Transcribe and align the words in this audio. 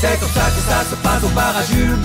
C'est 0.00 0.14
comme 0.20 0.30
ça 0.30 0.46
que 0.54 0.62
ça 0.62 0.78
se 0.88 0.94
passe 1.02 1.24
au 1.24 1.28
bar 1.34 1.56
à 1.56 1.62
Jules, 1.66 1.98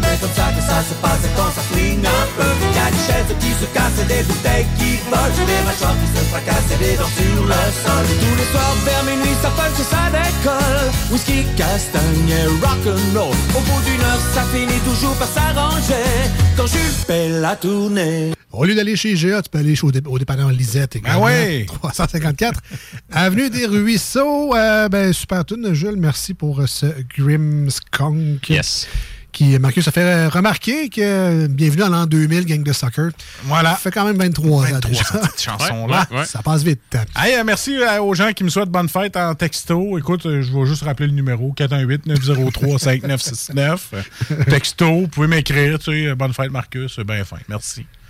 Mais 0.00 0.16
comme 0.16 0.32
ça 0.32 0.48
que 0.56 0.62
ça 0.64 0.80
se 0.80 0.94
passe 1.04 1.24
quand 1.36 1.52
ça 1.52 1.60
flingue 1.68 2.06
un 2.06 2.26
peu. 2.36 2.52
Y 2.72 2.80
a 2.80 2.88
des 2.88 3.04
chaises 3.04 3.32
qui 3.38 3.52
se 3.52 3.66
cassent 3.76 4.00
et 4.00 4.08
des 4.08 4.22
bouteilles 4.22 4.66
qui 4.78 4.96
volent. 5.12 5.44
Des 5.44 5.62
mâchoires 5.68 5.96
qui 6.00 6.08
se 6.08 6.24
fracassent 6.32 6.72
et 6.72 6.80
des 6.80 6.96
dents 6.96 7.12
sur 7.20 7.44
le 7.44 7.62
sol. 7.84 8.04
Tous 8.22 8.36
les 8.40 8.48
soirs 8.48 8.76
vers 8.86 9.04
minuit 9.04 9.36
ça 9.42 9.50
punch 9.50 9.76
et 9.76 9.88
ça 9.92 10.08
décolle. 10.08 10.88
Whisky, 11.12 11.44
castagne 11.54 12.32
et 12.32 12.48
rock'n'roll. 12.64 13.36
Au 13.56 13.60
bout 13.60 13.82
d'une 13.84 14.00
heure 14.08 14.24
ça 14.32 14.42
finit 14.50 14.80
toujours 14.88 15.16
par 15.20 15.28
s'arranger. 15.28 16.08
Quand 16.56 16.66
Jules 16.66 16.98
fait 17.06 17.28
la 17.28 17.56
tournée 17.56 18.32
Au 18.52 18.64
lieu 18.64 18.74
d'aller 18.74 18.96
chez 18.96 19.14
GA, 19.14 19.42
tu 19.42 19.50
peux 19.50 19.58
aller 19.58 19.76
chez- 19.76 19.86
au, 19.86 19.92
dé 19.92 20.00
au 20.06 20.18
dépanneur 20.18 20.50
Lisette. 20.50 20.96
également. 20.96 21.24
ouais. 21.24 21.64
354. 21.66 22.60
Avenue 23.12 23.50
des 23.50 23.66
Ruisseaux. 23.66 24.54
Euh, 24.56 24.88
ben, 24.88 25.12
super 25.12 25.44
tune, 25.44 25.74
Jules. 25.74 25.96
Merci 25.98 26.32
pour 26.34 26.60
euh, 26.60 26.66
ce 26.66 26.86
Grimskunk. 27.16 28.48
Yes. 28.48 28.88
Qui, 29.30 29.58
Marcus, 29.58 29.86
a 29.86 29.90
fait 29.92 30.00
euh, 30.02 30.30
remarquer 30.30 30.88
que 30.88 31.00
euh, 31.02 31.48
bienvenue 31.48 31.82
à 31.82 31.88
l'an 31.90 32.06
2000, 32.06 32.46
gang 32.46 32.62
de 32.62 32.72
soccer. 32.72 33.10
Voilà. 33.44 33.72
Ça 33.72 33.76
fait 33.76 33.90
quand 33.90 34.06
même 34.06 34.16
23 34.16 34.50
ans. 34.50 34.60
23 34.62 34.90
déjà. 34.90 35.04
cette 35.04 35.40
chanson-là. 35.42 36.06
Ouais, 36.10 36.20
ouais. 36.20 36.24
Ça 36.24 36.40
passe 36.42 36.62
vite. 36.62 36.80
Hey, 37.14 37.34
euh, 37.38 37.44
merci 37.44 37.76
euh, 37.76 38.00
aux 38.02 38.14
gens 38.14 38.32
qui 38.32 38.42
me 38.42 38.48
souhaitent 38.48 38.70
bonne 38.70 38.88
fête 38.88 39.16
en 39.18 39.34
texto. 39.34 39.98
Écoute, 39.98 40.24
euh, 40.24 40.40
je 40.40 40.50
vais 40.52 40.64
juste 40.64 40.82
rappeler 40.82 41.08
le 41.08 41.12
numéro 41.12 41.52
418-903-5969. 41.56 43.78
Euh, 43.92 44.02
texto, 44.48 45.00
vous 45.02 45.08
pouvez 45.08 45.26
m'écrire, 45.28 45.78
tu 45.78 45.92
sais, 45.92 46.06
euh, 46.06 46.14
bonne 46.14 46.32
fête 46.32 46.50
Marcus, 46.50 46.98
euh, 46.98 47.04
bien 47.04 47.22
fin. 47.24 47.36
Merci. 47.48 47.84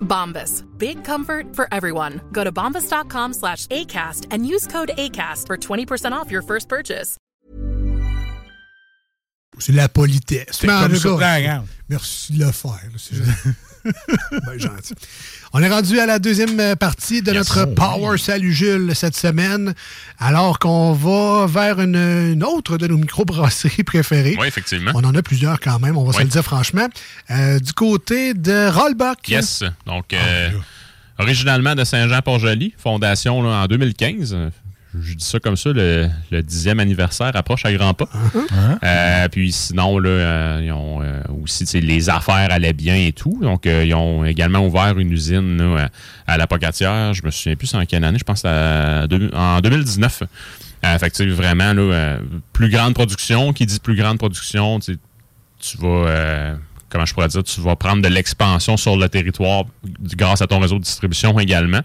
Bombas. 0.00 0.64
Big 0.78 1.02
comfort 1.04 1.56
for 1.56 1.66
everyone. 1.72 2.20
Go 2.32 2.44
to 2.44 2.52
bombas.com 2.52 3.32
slash 3.32 3.66
ACAST 3.68 4.26
and 4.30 4.46
use 4.46 4.66
code 4.66 4.90
ACAST 4.96 5.46
for 5.46 5.56
20% 5.56 6.12
off 6.12 6.30
your 6.30 6.42
first 6.42 6.68
purchase. 6.68 7.16
C'est 9.58 9.72
la 9.72 9.88
politesse. 9.88 10.46
C'est 10.52 10.66
comme 10.66 10.96
ça. 10.96 11.62
Merci 11.88 12.32
de 12.32 12.44
le 12.44 12.52
faire. 12.52 12.90
ben 14.46 14.58
gentil. 14.58 14.94
On 15.52 15.62
est 15.62 15.68
rendu 15.68 15.98
à 15.98 16.06
la 16.06 16.18
deuxième 16.18 16.58
euh, 16.60 16.76
partie 16.76 17.22
de 17.22 17.32
notre 17.32 17.64
Power 17.64 18.18
Salut 18.18 18.52
Jules 18.52 18.92
cette 18.94 19.16
semaine, 19.16 19.74
alors 20.18 20.58
qu'on 20.58 20.92
va 20.92 21.46
vers 21.46 21.80
une, 21.80 21.96
une 21.96 22.44
autre 22.44 22.78
de 22.78 22.86
nos 22.86 22.96
microbrasseries 22.96 23.82
préférées. 23.84 24.36
Oui, 24.38 24.46
effectivement. 24.46 24.92
On 24.94 25.04
en 25.04 25.14
a 25.14 25.22
plusieurs 25.22 25.58
quand 25.60 25.78
même, 25.80 25.96
on 25.96 26.04
va 26.04 26.12
se 26.12 26.22
le 26.22 26.28
dire 26.28 26.44
franchement. 26.44 26.88
Euh, 27.30 27.58
du 27.58 27.72
côté 27.72 28.34
de 28.34 28.68
Rollbuck. 28.68 29.28
Yes. 29.28 29.64
Donc, 29.86 30.12
euh, 30.12 30.50
originalement 31.18 31.74
de 31.74 31.84
Saint-Jean-Port-Joli, 31.84 32.74
fondation 32.78 33.42
là, 33.42 33.62
en 33.62 33.66
2015. 33.66 34.36
Je 34.98 35.14
dis 35.14 35.24
ça 35.24 35.38
comme 35.38 35.56
ça, 35.56 35.70
le, 35.72 36.08
dixième 36.42 36.80
anniversaire 36.80 37.30
approche 37.36 37.64
à 37.64 37.72
grands 37.72 37.94
pas. 37.94 38.08
Euh, 38.82 39.28
puis 39.28 39.52
sinon, 39.52 39.98
là, 39.98 40.08
euh, 40.08 40.60
ils 40.64 40.72
ont 40.72 41.00
euh, 41.02 41.22
aussi, 41.42 41.64
les 41.80 42.10
affaires 42.10 42.48
allaient 42.50 42.72
bien 42.72 42.96
et 42.96 43.12
tout. 43.12 43.38
Donc, 43.40 43.66
euh, 43.66 43.84
ils 43.84 43.94
ont 43.94 44.24
également 44.24 44.66
ouvert 44.66 44.98
une 44.98 45.12
usine 45.12 45.58
là, 45.58 45.88
à, 46.26 46.32
à 46.32 46.36
la 46.38 46.46
Pocatière. 46.48 47.14
Je 47.14 47.24
me 47.24 47.30
souviens 47.30 47.54
plus 47.54 47.72
en 47.74 47.84
quelle 47.86 48.02
année, 48.04 48.18
je 48.18 48.24
pense 48.24 48.44
à 48.44 49.06
deux- 49.06 49.30
en 49.32 49.60
2019. 49.60 50.24
Euh, 50.84 50.98
fait 50.98 51.10
que, 51.10 51.30
vraiment, 51.30 51.72
là, 51.72 51.82
euh, 51.82 52.18
plus 52.52 52.68
grande 52.70 52.94
production. 52.94 53.52
Qui 53.52 53.66
dit 53.66 53.78
plus 53.78 53.94
grande 53.96 54.18
production, 54.18 54.80
tu 54.80 54.96
vas, 55.78 55.86
euh, 56.08 56.54
comment 56.88 57.06
je 57.06 57.14
pourrais 57.14 57.28
dire, 57.28 57.44
tu 57.44 57.60
vas 57.60 57.76
prendre 57.76 58.02
de 58.02 58.08
l'expansion 58.08 58.76
sur 58.76 58.96
le 58.96 59.08
territoire 59.08 59.64
grâce 60.16 60.42
à 60.42 60.46
ton 60.46 60.58
réseau 60.58 60.78
de 60.78 60.84
distribution 60.84 61.38
également. 61.38 61.80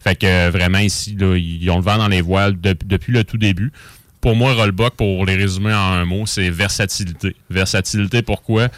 Fait 0.00 0.14
que 0.16 0.26
euh, 0.26 0.50
vraiment 0.50 0.78
ici, 0.78 1.16
là, 1.18 1.36
ils 1.36 1.68
ont 1.70 1.76
le 1.78 1.82
vent 1.82 1.98
dans 1.98 2.08
les 2.08 2.20
voiles 2.20 2.60
de- 2.60 2.76
depuis 2.84 3.12
le 3.12 3.24
tout 3.24 3.38
début. 3.38 3.72
Pour 4.20 4.34
moi, 4.36 4.52
Rollbuck, 4.54 4.94
pour 4.94 5.24
les 5.26 5.36
résumer 5.36 5.72
en 5.72 5.92
un 5.92 6.04
mot, 6.04 6.26
c'est 6.26 6.50
versatilité. 6.50 7.36
Versatilité, 7.50 8.22
pourquoi? 8.22 8.68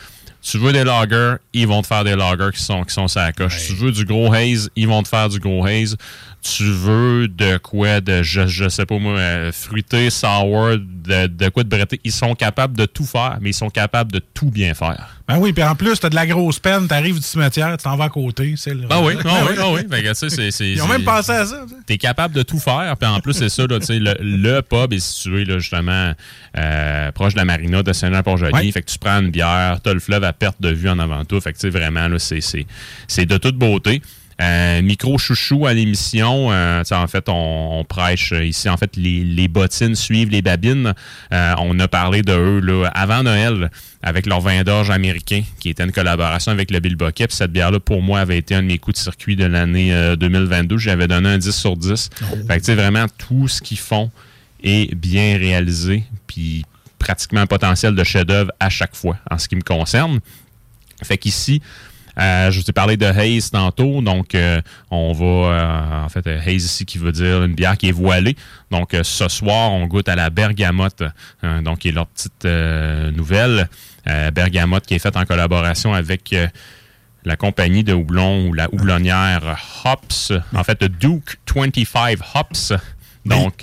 Tu 0.42 0.56
veux 0.58 0.72
des 0.72 0.84
lagers, 0.84 1.34
ils 1.52 1.66
vont 1.66 1.82
te 1.82 1.86
faire 1.86 2.02
des 2.04 2.16
lagers 2.16 2.50
qui 2.54 2.62
sont, 2.62 2.82
qui 2.84 2.94
sont 2.94 3.08
sur 3.08 3.20
la 3.20 3.32
coche. 3.32 3.66
Tu 3.66 3.74
veux 3.74 3.92
du 3.92 4.04
gros 4.06 4.32
haze, 4.32 4.70
ils 4.74 4.88
vont 4.88 5.02
te 5.02 5.08
faire 5.08 5.28
du 5.28 5.38
gros 5.38 5.64
haze. 5.66 5.96
Tu 6.42 6.64
veux 6.64 7.28
de 7.28 7.58
quoi, 7.58 8.00
de, 8.00 8.22
je, 8.22 8.46
je 8.46 8.68
sais 8.70 8.86
pas 8.86 8.98
moi, 8.98 9.18
euh, 9.18 9.52
fruité, 9.52 10.08
sour, 10.08 10.70
de, 10.78 11.26
de 11.26 11.48
quoi 11.50 11.64
de 11.64 11.68
bretté. 11.68 12.00
Ils 12.02 12.12
sont 12.12 12.34
capables 12.34 12.74
de 12.76 12.86
tout 12.86 13.04
faire, 13.04 13.36
mais 13.42 13.50
ils 13.50 13.54
sont 13.54 13.68
capables 13.68 14.10
de 14.10 14.20
tout 14.20 14.50
bien 14.50 14.72
faire. 14.72 15.16
Ben 15.28 15.36
oui, 15.38 15.52
puis 15.52 15.62
en 15.62 15.74
plus, 15.74 16.00
t'as 16.00 16.08
de 16.08 16.14
la 16.14 16.26
grosse 16.26 16.58
peine, 16.58 16.88
t'arrives 16.88 17.16
du 17.16 17.22
cimetière, 17.22 17.76
tu 17.76 17.84
t'en 17.84 17.94
vas 17.96 18.04
à 18.04 18.08
côté. 18.08 18.54
C'est 18.56 18.72
le... 18.74 18.84
Ah 18.88 19.02
oui, 19.02 19.14
ah 19.24 19.44
oui, 19.48 19.54
ah 19.60 19.70
oui. 19.70 19.80
Fait 19.90 20.02
que, 20.02 20.08
tu 20.08 20.14
sais, 20.14 20.30
c'est- 20.30 20.50
c'est- 20.50 20.70
Ils 20.72 20.82
ont 20.82 20.88
même 20.88 21.04
pensé 21.04 21.30
à 21.32 21.44
ça. 21.44 21.66
T'es 21.86 21.98
capable 21.98 22.34
de 22.34 22.42
tout 22.42 22.58
faire. 22.58 22.96
Puis 22.98 23.08
en 23.08 23.20
plus, 23.20 23.34
c'est 23.34 23.50
ça, 23.50 23.66
là, 23.66 23.78
tu 23.78 23.86
sais, 23.86 23.98
le, 23.98 24.14
le 24.20 24.60
pub 24.62 24.92
est 24.94 24.98
situé 24.98 25.44
là, 25.44 25.58
justement 25.58 26.14
euh, 26.56 27.12
proche 27.12 27.34
de 27.34 27.38
la 27.38 27.44
marina 27.44 27.82
de 27.82 27.92
Saint-Jean-Port-Joli. 27.92 28.72
Fait 28.72 28.80
que 28.82 28.90
tu 28.90 28.98
prends 28.98 29.20
une 29.20 29.30
bière, 29.30 29.78
t'as 29.82 29.92
le 29.92 30.00
fleuve 30.00 30.24
à 30.24 30.32
perte 30.32 30.60
de 30.60 30.70
vue 30.70 30.88
en 30.88 30.98
avant 30.98 31.24
toi. 31.26 31.40
Fait 31.40 31.52
que 31.52 31.58
tu 31.58 31.62
sais, 31.62 31.70
vraiment, 31.70 32.08
là, 32.08 32.18
c'est, 32.18 32.40
c'est, 32.40 32.66
c'est 33.06 33.26
de 33.26 33.36
toute 33.36 33.56
beauté. 33.56 34.00
Euh, 34.40 34.80
micro 34.82 35.18
chouchou 35.18 35.66
à 35.66 35.74
l'émission. 35.74 36.50
Euh, 36.50 36.82
en 36.90 37.06
fait, 37.06 37.28
on, 37.28 37.80
on 37.80 37.84
prêche 37.84 38.32
ici. 38.32 38.68
En 38.68 38.76
fait, 38.76 38.96
les, 38.96 39.22
les 39.22 39.48
bottines 39.48 39.94
suivent 39.94 40.30
les 40.30 40.42
babines. 40.42 40.94
Euh, 41.32 41.54
on 41.58 41.78
a 41.78 41.88
parlé 41.88 42.22
de 42.22 42.32
eux 42.32 42.60
là, 42.60 42.88
avant 42.94 43.22
Noël 43.22 43.70
avec 44.02 44.24
leur 44.24 44.40
vin 44.40 44.62
d'orge 44.62 44.90
américain, 44.90 45.42
qui 45.58 45.68
était 45.68 45.84
une 45.84 45.92
collaboration 45.92 46.52
avec 46.52 46.70
le 46.70 46.80
Bill 46.80 46.96
Bucket. 46.96 47.28
Puis 47.28 47.36
cette 47.36 47.52
bière-là, 47.52 47.80
pour 47.80 48.00
moi, 48.00 48.20
avait 48.20 48.38
été 48.38 48.54
un 48.54 48.62
de 48.62 48.66
mes 48.68 48.78
coups 48.78 48.96
de 48.96 49.02
circuit 49.02 49.36
de 49.36 49.44
l'année 49.44 49.92
euh, 49.92 50.16
2022. 50.16 50.78
J'avais 50.78 51.06
donné 51.06 51.28
un 51.28 51.38
10 51.38 51.50
sur 51.50 51.76
10. 51.76 52.08
Fait 52.18 52.26
que, 52.46 52.54
tu 52.54 52.64
sais, 52.64 52.74
vraiment, 52.74 53.06
tout 53.18 53.46
ce 53.46 53.60
qu'ils 53.60 53.78
font 53.78 54.10
est 54.62 54.94
bien 54.94 55.36
réalisé. 55.36 56.04
Puis 56.26 56.64
pratiquement 56.98 57.40
un 57.40 57.46
potentiel 57.46 57.94
de 57.94 58.04
chef-d'œuvre 58.04 58.52
à 58.58 58.70
chaque 58.70 58.96
fois, 58.96 59.18
en 59.30 59.36
ce 59.36 59.48
qui 59.48 59.56
me 59.56 59.62
concerne. 59.62 60.20
Fait 61.02 61.18
qu'ici, 61.18 61.60
euh, 62.18 62.50
je 62.50 62.60
vous 62.60 62.66
ai 62.68 62.72
parlé 62.72 62.96
de 62.96 63.06
haze 63.06 63.50
tantôt, 63.50 64.02
donc 64.02 64.34
euh, 64.34 64.60
on 64.90 65.12
va, 65.12 65.24
euh, 65.24 66.04
en 66.04 66.08
fait, 66.08 66.26
haze 66.26 66.64
ici 66.64 66.84
qui 66.84 66.98
veut 66.98 67.12
dire 67.12 67.44
une 67.44 67.54
bière 67.54 67.76
qui 67.76 67.88
est 67.88 67.92
voilée. 67.92 68.36
Donc 68.70 68.96
ce 69.02 69.28
soir, 69.28 69.72
on 69.72 69.86
goûte 69.86 70.08
à 70.08 70.16
la 70.16 70.30
bergamote, 70.30 71.02
hein, 71.42 71.62
donc 71.62 71.80
qui 71.80 71.88
est 71.88 71.92
leur 71.92 72.06
petite 72.06 72.44
nouvelle. 72.44 73.68
Bergamote 74.32 74.86
qui 74.86 74.94
est 74.94 74.98
faite 74.98 75.16
en 75.16 75.24
collaboration 75.24 75.92
avec 75.92 76.34
la 77.24 77.36
compagnie 77.36 77.84
de 77.84 77.92
houblon 77.92 78.48
ou 78.48 78.54
la 78.54 78.72
houblonnière 78.72 79.58
Hops, 79.84 80.32
en 80.54 80.64
fait, 80.64 80.82
Duke 80.84 81.38
25 81.54 82.18
Hops. 82.34 82.72
Donc, 83.26 83.62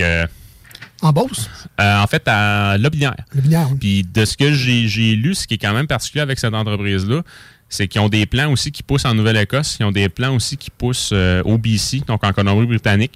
En 1.01 1.11
Beauce, 1.13 1.49
euh, 1.79 2.01
en 2.01 2.07
fait, 2.07 2.23
à 2.27 2.77
Lobinière. 2.77 3.15
le 3.33 3.41
binière. 3.41 3.67
oui. 3.71 3.77
Puis 3.79 4.03
de 4.03 4.25
ce 4.25 4.35
que 4.35 4.51
j'ai 4.53 5.15
lu, 5.15 5.35
ce 5.35 5.45
qui 5.45 5.55
est 5.55 5.57
quand 5.59 5.73
même 5.73 5.88
particulier 5.88 6.21
avec 6.21 6.39
cette 6.39 6.53
entreprise-là, 6.53 7.21
c'est 7.69 7.87
qu'ils 7.87 8.01
ont 8.01 8.09
des 8.09 8.25
plans 8.25 8.51
aussi 8.51 8.71
qui 8.71 8.83
poussent 8.83 9.05
en 9.05 9.13
Nouvelle-Écosse. 9.13 9.77
Ils 9.79 9.85
ont 9.85 9.91
des 9.91 10.09
plans 10.09 10.35
aussi 10.35 10.57
qui 10.57 10.69
poussent 10.71 11.09
euh, 11.13 11.41
au 11.43 11.57
BC, 11.57 12.01
donc 12.07 12.23
en 12.23 12.31
Colombie-Britannique. 12.33 13.13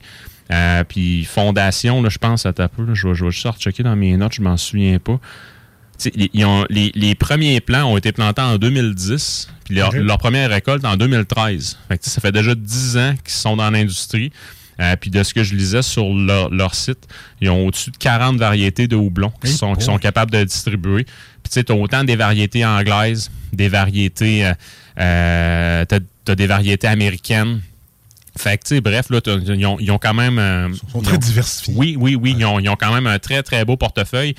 Euh, 0.51 0.83
puis 0.83 1.23
Fondation, 1.23 2.01
là, 2.01 2.09
je 2.09 2.17
pense, 2.17 2.45
à 2.45 2.51
ta 2.53 2.67
peu, 2.67 2.83
là, 2.85 2.93
je 2.93 3.07
vais 3.07 3.15
je 3.15 3.23
vais 3.25 3.31
juste 3.31 3.47
checker 3.59 3.83
dans 3.83 3.95
mes 3.95 4.17
notes, 4.17 4.33
je 4.33 4.41
m'en 4.41 4.57
souviens 4.57 4.99
pas. 4.99 5.19
Les, 6.15 6.29
ils 6.33 6.45
ont- 6.45 6.65
les- 6.69 6.91
les 6.95 7.13
premiers 7.15 7.61
plants 7.61 7.85
ont 7.85 7.95
été 7.97 8.11
plantés 8.11 8.41
en 8.41 8.57
2010, 8.57 9.47
puis 9.65 9.75
leur, 9.75 9.91
première 10.17 10.49
récolte 10.49 10.83
en 10.83 10.97
2013. 10.97 11.77
Fait 11.87 11.97
que, 11.97 12.03
tu 12.03 12.09
sais, 12.09 12.15
ça 12.15 12.21
fait 12.21 12.31
déjà 12.31 12.55
10 12.55 12.97
ans 12.97 13.13
qu'ils 13.23 13.33
sont 13.33 13.55
dans 13.55 13.69
l'industrie. 13.69 14.31
Euh, 14.79 14.95
puis 14.95 15.09
de 15.11 15.21
ce 15.21 15.33
que 15.33 15.43
je 15.43 15.53
lisais 15.55 15.81
sur 15.81 16.13
leur, 16.13 16.49
leur 16.49 16.73
site, 16.75 17.07
ils 17.41 17.49
ont 17.49 17.67
au-dessus 17.67 17.91
de 17.91 17.97
40 17.97 18.37
variétés 18.37 18.87
de 18.87 18.95
houblon 18.95 19.31
qui, 19.43 19.51
Hey 19.51 19.53
sont, 19.53 19.75
qui 19.75 19.83
sont 19.85 19.97
capables 19.97 20.31
de 20.31 20.43
distribuer. 20.43 21.03
Puis 21.03 21.49
tu 21.49 21.51
sais, 21.51 21.63
tu 21.63 21.71
as 21.71 21.75
autant 21.75 22.03
des 22.03 22.15
variétés 22.15 22.65
anglaises, 22.65 23.29
des 23.53 23.67
variétés... 23.69 24.45
Euh, 24.47 24.53
euh, 24.99 25.85
t'as, 25.85 25.99
t'as 26.25 26.35
des 26.35 26.47
variétés 26.47 26.87
américaines. 26.87 27.61
Fait 28.37 28.57
que, 28.57 28.63
tu 28.63 28.75
sais, 28.75 28.81
bref, 28.81 29.09
là, 29.09 29.19
ils 29.25 29.65
ont, 29.65 29.77
ils 29.79 29.91
ont 29.91 29.97
quand 29.97 30.13
même... 30.13 30.39
euh, 30.39 30.69
Ils 30.71 30.91
sont 30.91 30.99
ils 30.99 31.03
très 31.03 31.15
ont- 31.15 31.19
diversifiés. 31.19 31.73
oui, 31.75 31.95
oui, 31.99 32.15
oui. 32.15 32.35
Ils 32.37 32.45
ont, 32.45 32.59
ils 32.59 32.69
ont 32.69 32.75
quand 32.77 32.93
même 32.93 33.07
un 33.07 33.19
très, 33.19 33.43
très 33.43 33.65
beau 33.65 33.75
portefeuille. 33.77 34.35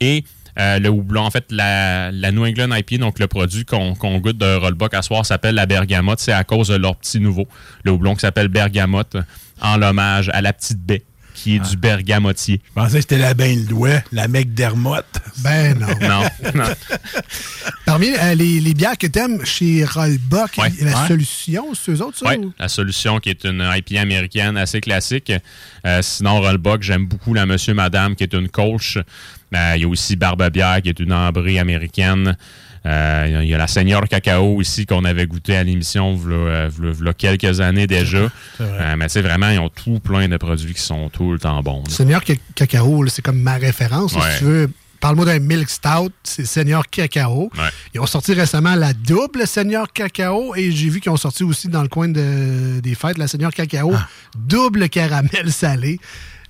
Et 0.00 0.24
euh, 0.58 0.78
le 0.78 0.88
houblon, 0.88 1.22
en 1.22 1.30
fait, 1.30 1.44
la, 1.50 2.10
la 2.10 2.32
New 2.32 2.46
England 2.46 2.74
IPA, 2.74 2.98
donc 2.98 3.18
le 3.18 3.26
produit 3.26 3.64
qu'on 3.64 3.94
qu'on 3.94 4.18
goûte 4.18 4.38
de 4.38 4.56
Rollbuck 4.56 4.94
à 4.94 5.02
soir, 5.02 5.26
s'appelle 5.26 5.54
la 5.54 5.66
bergamote. 5.66 6.20
C'est 6.20 6.32
à 6.32 6.44
cause 6.44 6.68
de 6.68 6.76
leur 6.76 6.96
petit 6.96 7.20
nouveau. 7.20 7.46
Le 7.84 7.92
houblon 7.92 8.14
qui 8.14 8.20
s'appelle 8.20 8.48
bergamote, 8.48 9.16
en 9.60 9.76
l'hommage 9.76 10.30
à 10.32 10.40
la 10.40 10.52
petite 10.52 10.80
baie 10.80 11.02
qui 11.36 11.56
est 11.56 11.60
du 11.60 11.76
bergamotier. 11.76 12.60
Je 12.66 12.72
pensais 12.74 12.94
que 12.96 13.00
c'était 13.02 13.18
la 13.18 13.34
bain 13.34 13.54
le 13.54 13.62
doigt, 13.64 14.02
la 14.12 14.26
McDermott. 14.26 15.04
Ben 15.38 15.78
non. 15.78 15.86
Non, 16.00 16.22
non. 16.54 16.64
Parmi 17.84 18.08
euh, 18.20 18.34
les, 18.34 18.58
les 18.60 18.74
bières 18.74 18.98
que 18.98 19.06
t'aimes 19.06 19.44
chez 19.44 19.84
Rollbuck, 19.84 20.58
Ouais. 20.58 20.72
la 20.80 21.02
Ouais. 21.02 21.08
solution, 21.08 21.66
c'est 21.74 21.92
eux 21.92 22.02
autres, 22.02 22.18
ça? 22.18 22.26
Ouais, 22.26 22.38
ou- 22.38 22.52
la 22.58 22.68
solution 22.68 23.20
qui 23.20 23.30
est 23.30 23.44
une 23.44 23.60
IPA 23.62 24.00
américaine 24.00 24.56
assez 24.56 24.80
classique. 24.80 25.32
Euh, 25.86 26.00
sinon, 26.02 26.40
Rollbuck, 26.40 26.82
j'aime 26.82 27.06
beaucoup 27.06 27.32
la 27.34 27.46
Monsieur 27.46 27.74
Madame 27.74 28.16
qui 28.16 28.24
est 28.24 28.32
une 28.34 28.48
Kolsch. 28.48 28.96
Euh, 29.54 29.72
Il 29.76 29.82
y 29.82 29.84
a 29.84 29.88
aussi 29.88 30.16
Barbe 30.16 30.48
Bière 30.50 30.82
qui 30.82 30.88
est 30.88 30.98
une 30.98 31.12
ambrée 31.12 31.58
américaine. 31.58 32.36
Euh, 32.86 33.40
Il 33.42 33.48
y 33.48 33.54
a 33.54 33.58
la 33.58 33.66
Seigneur 33.66 34.02
Cacao 34.08 34.60
ici 34.62 34.86
qu'on 34.86 35.04
avait 35.04 35.26
goûté 35.26 35.56
à 35.56 35.64
l'émission 35.64 36.14
v'là, 36.14 36.36
euh, 36.36 36.68
v'là- 36.70 36.92
v'là 36.92 37.12
quelques 37.14 37.60
années 37.60 37.86
déjà. 37.86 38.28
Euh, 38.60 38.94
mais 38.96 39.06
tu 39.06 39.12
sais, 39.14 39.22
vraiment, 39.22 39.50
ils 39.50 39.58
ont 39.58 39.68
tout 39.68 39.98
plein 40.00 40.28
de 40.28 40.36
produits 40.36 40.72
qui 40.74 40.80
sont 40.80 41.08
tout 41.10 41.32
le 41.32 41.38
temps 41.38 41.60
bons. 41.62 41.82
là. 41.86 41.90
Seigneur 41.92 42.22
Ca- 42.26 42.34
Cacao, 42.54 43.04
c'est 43.08 43.22
comme 43.22 43.40
ma 43.40 43.56
référence. 43.56 44.14
Ouais. 44.14 44.20
Si 44.32 44.38
tu 44.38 44.44
veux, 44.44 44.70
parle-moi 45.00 45.24
d'un 45.26 45.38
Milk 45.40 45.68
Stout, 45.68 46.12
c'est 46.22 46.46
Seigneur 46.46 46.88
Cacao. 46.88 47.50
Ouais. 47.58 47.68
Ils 47.94 48.00
ont 48.00 48.06
sorti 48.06 48.32
récemment 48.34 48.74
la 48.76 48.92
double 48.92 49.46
Seigneur 49.46 49.92
Cacao 49.92 50.54
et 50.54 50.70
j'ai 50.70 50.88
vu 50.88 51.00
qu'ils 51.00 51.10
ont 51.12 51.16
sorti 51.16 51.42
aussi 51.42 51.68
dans 51.68 51.82
le 51.82 51.88
coin 51.88 52.08
de- 52.08 52.78
des 52.80 52.94
fêtes 52.94 53.18
la 53.18 53.26
Seigneur 53.26 53.52
Cacao, 53.52 53.92
Ah. 53.94 54.06
double 54.38 54.88
caramel 54.88 55.50
salé. 55.50 55.98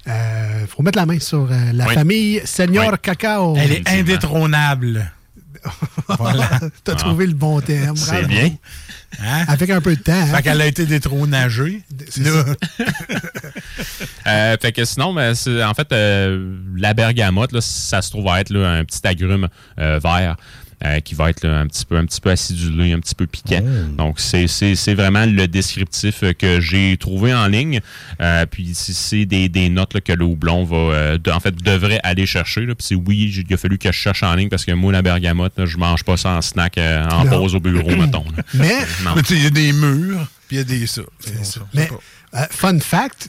Euh, 0.09 0.67
faut 0.69 0.83
mettre 0.85 0.99
la 0.99 1.07
main 1.07 1.19
sur 1.19 1.49
euh, 1.51 1.73
la 1.73 1.87
Oui. 1.89 1.95
famille 1.95 2.41
Seigneur 2.45 2.93
Oui. 2.93 2.99
Cacao. 3.03 3.57
Elle 3.57 3.73
est 3.73 3.89
indétrônable. 3.89 5.11
voilà. 6.19 6.61
T'as 6.85 6.95
trouvé 6.95 7.27
le 7.27 7.35
bon 7.35 7.61
terme. 7.61 7.97
C'est 7.97 8.27
bien. 8.27 8.51
Hein? 9.21 9.45
Avec 9.49 9.71
un 9.71 9.81
peu 9.81 9.97
de 9.97 10.01
temps. 10.01 10.13
hein? 10.13 10.27
Fait 10.27 10.43
qu'elle 10.43 10.61
a 10.61 10.67
été 10.67 10.87
détrônagée. 10.87 11.83
Euh, 14.27 14.57
fait 14.61 14.73
que 14.73 14.85
sinon, 14.85 15.15
ben, 15.15 15.35
en 15.65 15.75
fait, 15.75 15.93
euh, 15.93 16.57
la 16.77 16.95
bergamote, 16.95 17.53
là, 17.53 17.61
ça 17.61 18.03
se 18.03 18.11
trouve 18.11 18.29
à 18.29 18.41
être 18.41 18.51
là, 18.51 18.71
un 18.71 18.85
petit 18.85 19.07
agrume 19.07 19.47
euh, 19.79 20.01
vert. 20.03 20.37
Euh, 20.85 21.01
qui 21.01 21.15
va 21.15 21.31
être 21.31 21.43
là, 21.47 21.59
un 21.61 21.67
petit 21.67 21.85
peu 21.87 21.97
un 21.97 22.05
petit 22.05 22.21
peu 22.21 22.31
acidulé, 22.31 22.93
un 22.93 23.01
petit 23.01 23.15
peu 23.15 23.27
piquant. 23.27 23.63
Donc 23.97 24.21
c'est 24.21 24.47
c'est- 24.47 24.75
c'est 24.75 24.95
vraiment 24.95 25.25
le 25.27 25.49
descriptif 25.49 26.23
euh, 26.23 26.33
que 26.33 26.61
j'ai 26.61 26.97
trouvé 26.99 27.33
en 27.33 27.47
ligne. 27.47 27.81
Euh, 28.21 28.45
puis 28.47 28.71
c'est- 28.75 28.93
c'est 28.93 29.25
des, 29.25 29.49
des 29.49 29.69
notes 29.71 29.95
là, 29.95 30.01
que 30.01 30.13
le 30.13 30.25
houblon 30.25 30.65
va 30.65 30.77
euh, 30.77 31.19
de- 31.19 31.31
en 31.31 31.41
fait 31.41 31.55
devrait 31.63 32.01
aller 32.03 32.27
chercher. 32.27 32.67
là. 32.67 32.75
Puis 32.75 32.87
c'est 32.89 32.95
oui, 32.95 33.45
il 33.49 33.55
a 33.55 33.57
fallu 33.57 33.79
que 33.79 33.91
je 33.91 33.97
cherche 33.99 34.23
en 34.23 34.35
ligne 34.35 34.49
parce 34.49 34.65
que 34.65 34.73
moi 34.73 34.93
la 34.93 35.03
bergamote, 35.03 35.65
je 35.65 35.77
mange 35.79 36.05
pas 36.05 36.17
ça 36.17 36.31
en 36.37 36.43
snack 36.43 36.77
en 36.79 37.25
Non. 37.25 37.31
pause 37.31 37.55
au 37.55 37.61
bureau 37.61 37.89
mettons. 37.97 38.25
Mais, 38.55 38.75
il 39.31 39.43
y 39.43 39.47
a 39.47 39.51
des 39.51 39.73
murs, 39.73 40.27
puis 40.49 40.57
il 40.57 40.59
y 40.59 40.61
a 40.61 40.65
des 40.65 40.87
ça. 40.87 41.03
Mais 41.75 41.89
euh, 42.35 42.45
fun 42.51 42.79
fact, 42.81 43.29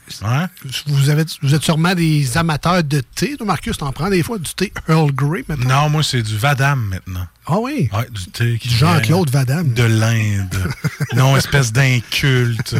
vous, 0.86 1.08
avez, 1.08 1.24
vous 1.42 1.54
êtes 1.54 1.62
sûrement 1.62 1.94
des 1.94 2.36
amateurs 2.36 2.82
de 2.84 3.00
thé. 3.14 3.36
Toi, 3.36 3.46
Marcus, 3.46 3.78
t'en 3.78 3.90
prends 3.92 4.10
des 4.10 4.22
fois 4.22 4.38
du 4.38 4.52
thé 4.54 4.72
Earl 4.88 5.12
Grey 5.12 5.44
maintenant? 5.48 5.84
Non, 5.84 5.88
moi, 5.90 6.02
c'est 6.02 6.22
du 6.22 6.36
Vadam 6.36 6.80
maintenant. 6.88 7.26
Ah 7.46 7.58
oui? 7.60 7.88
Ouais, 7.92 8.06
du 8.10 8.26
thé 8.26 8.58
qui 8.58 8.68
Du 8.68 8.74
Jean-Claude 8.76 9.30
Vadam. 9.30 9.72
De 9.72 9.84
l'Inde. 9.84 10.70
non, 11.14 11.36
espèce 11.36 11.72
d'inculte. 11.72 12.76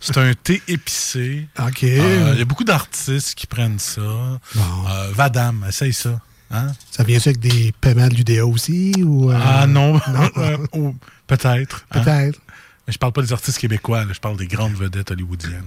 C'est 0.00 0.16
un 0.18 0.32
thé 0.34 0.60
épicé. 0.66 1.46
OK. 1.60 1.84
Euh, 1.84 2.30
Il 2.32 2.38
y 2.38 2.42
a 2.42 2.44
beaucoup 2.44 2.64
d'artistes 2.64 3.34
qui 3.36 3.46
prennent 3.46 3.78
ça. 3.78 4.00
Euh, 4.00 4.38
Vadam, 5.14 5.64
essaye 5.68 5.92
ça. 5.92 6.20
Hein? 6.50 6.72
Ça 6.90 7.04
vient 7.04 7.18
avec 7.18 7.38
des 7.38 7.72
paiements 7.78 8.08
de 8.08 8.14
l'UDA 8.14 8.44
aussi? 8.46 8.92
Ou, 9.04 9.30
euh, 9.30 9.38
Ah 9.40 9.66
non, 9.66 9.92
non? 9.94 10.30
Euh, 10.38 10.56
peut-être. 11.26 11.84
hein? 11.92 12.30
Mais 12.88 12.92
je 12.94 12.98
parle 12.98 13.12
pas 13.12 13.20
des 13.20 13.34
artistes 13.34 13.58
québécois, 13.58 14.06
là, 14.06 14.12
je 14.14 14.18
parle 14.18 14.38
des 14.38 14.46
grandes 14.46 14.72
vedettes 14.72 15.10
hollywoodiennes. 15.10 15.62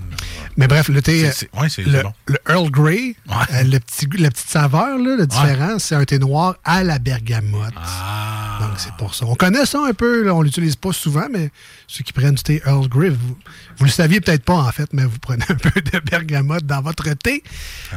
Mais 0.57 0.65
bref, 0.67 0.89
le 0.89 1.03
thé, 1.03 1.25
ouais, 1.53 1.67
le, 1.77 2.01
bon. 2.01 2.13
le 2.25 2.37
Earl 2.49 2.71
Grey, 2.71 3.15
Ouais. 3.29 3.35
euh, 3.53 3.63
le 3.63 3.79
petit, 3.79 4.07
la 4.17 4.31
petite 4.31 4.49
saveur, 4.49 4.97
là, 4.97 5.15
le 5.17 5.27
différent, 5.27 5.77
c'est 5.77 5.93
un 5.93 6.03
thé 6.03 6.17
noir 6.17 6.55
à 6.65 6.83
la 6.83 6.97
bergamote. 6.97 7.73
Ah. 7.77 8.57
Donc, 8.61 8.71
c'est 8.77 8.93
pour 8.95 9.13
ça. 9.13 9.25
On 9.27 9.35
connaît 9.35 9.67
ça 9.67 9.79
un 9.87 9.93
peu, 9.93 10.23
là, 10.23 10.33
on 10.33 10.41
l'utilise 10.41 10.75
pas 10.75 10.91
souvent, 10.93 11.27
mais 11.31 11.51
ceux 11.87 12.03
qui 12.03 12.11
prennent 12.11 12.33
du 12.33 12.41
thé 12.43 12.61
Earl 12.65 12.87
Grey, 12.89 13.09
vous, 13.09 13.37
vous 13.77 13.85
le 13.85 13.91
saviez 13.91 14.19
peut-être 14.19 14.43
pas, 14.43 14.55
en 14.55 14.71
fait, 14.71 14.91
mais 14.91 15.03
vous 15.05 15.19
prenez 15.19 15.45
un 15.47 15.55
peu 15.55 15.79
de 15.79 15.99
bergamote 15.99 16.65
dans 16.65 16.81
votre 16.81 17.07
thé. 17.13 17.43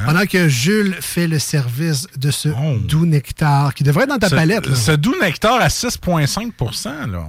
Pendant 0.05 0.25
que 0.27 0.47
Jules 0.47 0.95
fait 1.01 1.27
le 1.27 1.39
service 1.39 2.07
de 2.15 2.29
ce 2.29 2.49
Hein? 2.49 2.53
Oh. 2.63 2.77
doux 2.77 3.05
nectar 3.07 3.73
qui 3.73 3.83
devrait 3.83 4.03
être 4.03 4.09
dans 4.09 4.19
ta 4.19 4.29
Ce- 4.29 4.35
palette. 4.35 4.67
là. 4.67 4.75
Ce 4.75 4.91
doux 4.91 5.15
nectar 5.19 5.59
à 5.61 5.67
6,5 5.69 7.07
là. 7.11 7.23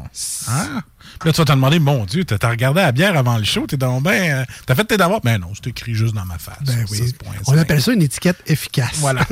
Hein? 0.49 0.83
Puis 1.21 1.29
là, 1.29 1.33
tu 1.33 1.41
vas 1.41 1.45
te 1.45 1.53
demander, 1.53 1.79
mon 1.79 2.05
Dieu, 2.05 2.25
t'as 2.25 2.49
regardé 2.49 2.81
la 2.81 2.93
bière 2.93 3.17
avant 3.17 3.39
le 3.39 3.45
show, 3.45 3.67
t'es 3.67 3.77
donc 3.77 4.03
ben, 4.03 4.41
euh, 4.41 4.45
t'as 4.67 4.75
fait 4.75 4.85
tes 4.85 4.97
devoirs? 4.97 5.21
Ben 5.23 5.39
non, 5.39 5.53
c'est 5.55 5.69
écrit 5.69 5.95
juste 5.95 6.15
dans 6.15 6.25
ma 6.25 6.39
face. 6.39 6.59
Ben 6.65 6.85
oui. 6.91 6.99
6,5. 6.99 7.13
On 7.47 7.59
appelle 7.59 7.83
ça 7.83 7.93
une 7.93 8.03
étiquette 8.03 8.39
efficace. 8.47 8.97
Voilà. 8.97 9.27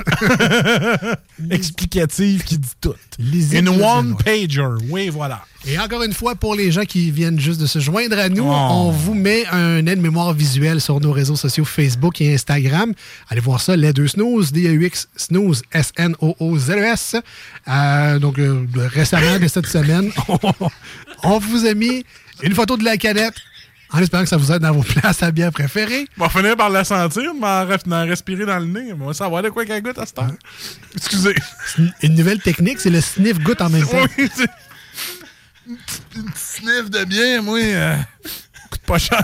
Explicative 1.50 2.44
qui 2.44 2.59
dit 2.59 2.69
tout. 2.81 2.94
Lisible, 3.19 3.69
Une 3.69 3.82
one-pager. 3.82 4.67
Oui, 4.88 5.09
voilà. 5.09 5.44
Et 5.66 5.78
encore 5.78 6.02
une 6.02 6.12
fois, 6.12 6.34
pour 6.34 6.55
les 6.55 6.70
gens 6.70 6.84
qui 6.84 7.11
viennent 7.11 7.40
juste 7.40 7.58
de 7.58 7.64
se 7.66 7.78
joindre 7.78 8.19
à 8.19 8.28
nous, 8.28 8.44
Oh. 8.44 8.52
on 8.70 8.90
vous 8.90 9.14
met 9.14 9.46
un 9.46 9.87
aide-mémoire 9.87 10.34
visuel 10.34 10.78
sur 10.81 11.00
nos 11.00 11.11
réseaux 11.11 11.37
sociaux 11.37 11.64
Facebook 11.64 12.20
et 12.20 12.34
Instagram. 12.34 12.93
Allez 13.31 13.40
voir 13.40 13.61
ça, 13.62 13.75
les 13.75 13.94
deux 13.94 14.06
snooze, 14.08 14.52
D-A-U-X, 14.52 15.08
snooze, 15.16 15.62
S-N-O-O-Z-E-S. 15.72 17.16
Euh, 17.66 18.19
donc, 18.19 18.38
euh, 18.38 18.66
récemment 18.76 19.38
de 19.38 19.49
cette 19.49 19.66
semaine, 19.66 20.12
on, 21.22 21.38
vous 21.38 21.64
a 21.64 21.72
mis 21.72 22.05
une 22.43 22.55
photo 22.55 22.76
de 22.76 22.84
la 22.84 22.99
canette 22.99 23.34
en 23.90 24.00
espérant 24.00 24.25
que 24.25 24.28
ça 24.28 24.37
vous 24.37 24.52
aide 24.52 24.61
dans 24.61 24.72
vos 24.72 24.82
places 24.82 25.22
à 25.22 25.31
bière 25.31 25.50
préférées. 25.50 26.06
On 26.19 26.25
va 26.25 26.28
finir 26.28 26.56
par 26.58 26.69
la 26.69 26.84
sentir, 26.84 27.32
mais 27.40 27.46
en, 27.46 28.06
respirer 28.06 28.44
dans 28.44 28.58
le 28.58 28.66
nez. 28.66 28.93
On 29.00 29.06
va 29.06 29.14
savoir 29.14 29.43
de 29.43 29.49
quoi 29.49 29.64
qu'elle 29.64 29.82
goûte 29.82 29.99
à 29.99 30.05
cette 30.05 30.19
heure. 30.19 30.32
Excusez. 30.94 31.34
Une 32.02 32.14
nouvelle 32.16 32.40
technique, 32.40 32.81
c'est 32.81 32.90
le 32.90 33.00
sniff 33.00 33.38
goutte 33.38 33.62
en 33.62 33.70
même 33.70 33.87
temps. 33.88 34.05
Oui, 34.19 34.28
une 36.16 36.25
petite 36.30 36.37
sniff 36.38 36.90
de 36.90 37.04
bien, 37.04 37.42
moi, 37.42 37.59
euh, 37.61 37.97
coûte 38.71 38.83
pas 38.87 38.99
cher. 38.99 39.23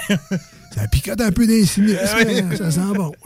Ça 0.75 0.87
picote 0.88 1.20
un 1.20 1.32
peu 1.32 1.47
des 1.47 1.66
sinus, 1.66 1.99
oui. 2.26 2.56
ça 2.56 2.70
sent 2.70 2.92
bon. 2.94 3.12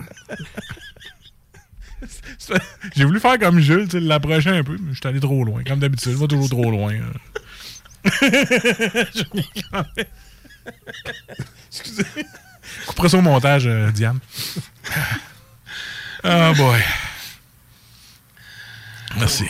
J'ai 2.95 3.05
voulu 3.05 3.21
faire 3.21 3.39
comme 3.39 3.59
Jules, 3.61 3.85
tu 3.85 3.93
sais, 3.93 4.01
l'approcher 4.01 4.51
un 4.51 4.63
peu, 4.63 4.77
mais 4.79 4.93
je 4.93 4.99
suis 4.99 5.09
allé 5.09 5.21
trop 5.21 5.43
loin. 5.45 5.63
Comme 5.65 5.79
d'habitude, 5.79 6.13
je 6.13 6.17
vais 6.19 6.27
toujours 6.27 6.51
trop 6.51 6.71
loin. 6.71 6.93
euh. 6.93 7.13
Excusez. 11.71 12.05
Couperai 12.87 13.09
ça 13.09 13.17
au 13.19 13.23
montage, 13.23 13.67
euh, 13.67 13.91
Diane. 13.93 14.19
Oh 16.25 16.53
boy. 16.57 16.81
Merci. 19.19 19.45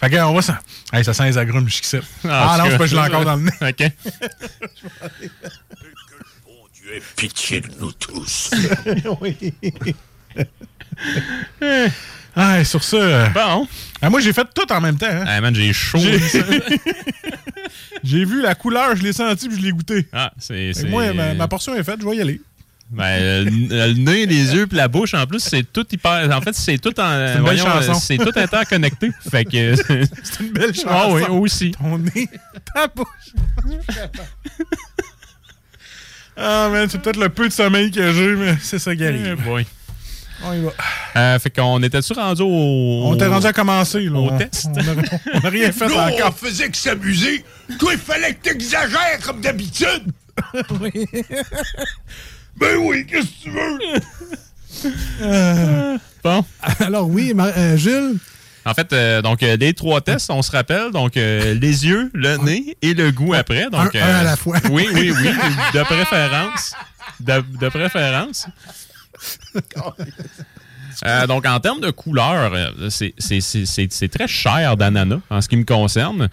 Fait 0.00 0.10
que, 0.10 0.16
on 0.16 0.34
va 0.34 0.42
ça. 0.42 0.60
Hey, 0.92 1.04
ça 1.04 1.12
sent 1.12 1.24
les 1.24 1.38
agrumes 1.38 1.68
jusqu'ici. 1.68 1.96
Ah, 2.24 2.56
non, 2.58 2.64
c'est 2.70 2.78
pas, 2.78 2.86
je 2.86 2.94
l'ai 2.94 3.02
encore 3.02 3.24
dans 3.24 3.36
le 3.36 3.42
nez. 3.42 3.52
OK. 3.62 3.92
Pitié 7.16 7.60
de 7.60 7.68
nous 7.80 7.92
tous. 7.92 8.50
Ah, 12.36 12.60
et 12.60 12.64
sur 12.64 12.84
ça, 12.84 12.96
euh, 12.96 13.28
Bon. 13.30 13.66
ah, 14.00 14.10
moi 14.10 14.20
j'ai 14.20 14.32
fait 14.32 14.46
tout 14.54 14.70
en 14.72 14.80
même 14.80 14.96
temps. 14.96 15.06
hein. 15.10 15.26
Hey, 15.26 15.40
man, 15.40 15.54
j'ai 15.54 15.72
chaud. 15.72 15.98
J'ai- 15.98 16.18
vu 18.24 18.40
la 18.42 18.54
couleur, 18.54 18.94
je 18.96 19.02
l'ai 19.02 19.12
senti, 19.12 19.48
puis 19.48 19.56
je 19.58 19.62
l'ai 19.62 19.72
goûté. 19.72 20.06
Ah, 20.12 20.32
c'est- 20.38 20.72
Moi, 20.88 21.12
ma, 21.12 21.34
ma 21.34 21.48
portion 21.48 21.74
est 21.74 21.82
faite, 21.82 22.00
je 22.00 22.08
vais 22.08 22.16
y 22.16 22.20
aller. 22.20 22.40
Ben, 22.90 23.44
le, 23.44 23.50
le 23.68 23.92
nez, 23.94 24.24
les 24.24 24.54
yeux, 24.54 24.66
puis 24.66 24.78
la 24.78 24.88
bouche, 24.88 25.12
en 25.12 25.26
plus, 25.26 25.40
c'est 25.40 25.62
tout 25.72 25.86
hyper. 25.92 26.30
En 26.34 26.40
fait, 26.40 26.54
c'est 26.54 26.78
tout 26.78 26.98
en. 26.98 27.04
une 27.04 27.34
belle 27.34 27.40
voyons, 27.42 27.64
chanson. 27.64 27.94
C'est 27.94 28.16
tout 28.16 28.32
interconnecté. 28.34 29.10
fait 29.30 29.44
que. 29.44 29.74
C'est 30.22 30.40
une 30.40 30.52
belle 30.52 30.74
chanson. 30.74 30.88
Ah 30.90 31.08
oui, 31.10 31.22
aussi. 31.28 31.72
Ton 31.72 31.98
nez, 31.98 32.28
ta 32.74 32.86
bouche. 32.86 33.06
ah, 36.36 36.68
man, 36.72 36.88
c'est 36.88 37.00
peut-être 37.02 37.18
le 37.18 37.28
peu 37.28 37.48
de 37.48 37.52
sommeil 37.52 37.90
que 37.90 38.12
j'ai, 38.12 38.34
mais 38.36 38.56
c'est 38.62 38.78
ça 38.78 38.94
qui 38.96 39.02
Eh 39.04 39.34
boy. 39.34 39.66
On 40.44 40.52
y 40.54 40.60
va. 40.62 40.70
Euh, 41.16 41.38
fait 41.40 41.50
qu'on 41.50 41.82
était-tu 41.82 42.12
rendu 42.12 42.42
au. 42.42 43.02
On 43.04 43.16
t'est 43.16 43.26
rendu 43.26 43.46
à 43.46 43.52
commencer, 43.52 44.00
là. 44.04 44.12
au 44.18 44.30
On- 44.30 44.38
test. 44.38 44.66
On 45.34 45.40
n'a 45.40 45.48
rien 45.50 45.72
fait 45.72 45.88
Nous, 45.88 45.94
on 45.94 46.14
encore. 46.14 46.38
faisait 46.38 46.70
que 46.70 46.76
s'amuser. 46.76 47.44
Toi, 47.78 47.94
il 47.94 47.98
fallait 47.98 48.34
que 48.34 48.48
t'exagères 48.48 49.18
comme 49.24 49.40
d'habitude. 49.40 50.04
Ben 52.58 52.76
oui, 52.80 53.06
qu'est-ce 53.06 53.26
que 53.26 53.42
tu 53.44 53.50
veux? 53.50 53.78
Bon. 56.24 56.44
Alors 56.80 57.08
oui, 57.08 57.32
euh, 57.36 57.76
Jules, 57.76 58.16
En 58.64 58.74
fait, 58.74 58.92
euh, 58.92 59.22
donc 59.22 59.42
euh, 59.42 59.56
les 59.56 59.72
trois 59.72 60.00
tests, 60.00 60.30
on 60.30 60.42
se 60.42 60.50
rappelle, 60.50 60.90
donc 60.92 61.16
euh, 61.16 61.54
les 61.54 61.86
yeux, 61.86 62.10
le 62.14 62.36
nez 62.38 62.76
et 62.82 62.94
le 62.94 63.10
goût 63.10 63.34
après. 63.34 63.70
Donc, 63.70 63.94
Un- 63.96 64.02
un 64.02 64.14
à 64.16 64.22
la 64.24 64.36
fois. 64.36 64.58
Oui, 64.70 64.86
oui, 64.92 65.10
oui, 65.16 65.28
de 65.74 65.82
préférence. 65.84 66.74
De, 67.20 67.42
de 67.60 67.68
préférence. 67.68 68.46
Euh, 71.06 71.26
donc, 71.28 71.46
en 71.46 71.60
termes 71.60 71.80
de 71.80 71.90
couleur, 71.90 72.52
c'est- 72.90 73.14
c'est- 73.18 73.40
c'est 73.40 73.64
c'est- 73.66 73.92
c'est 73.92 74.08
très 74.08 74.26
cher 74.28 74.76
d'ananas 74.76 75.20
en 75.30 75.40
ce 75.40 75.48
qui 75.48 75.56
me 75.56 75.64
concerne. 75.64 76.28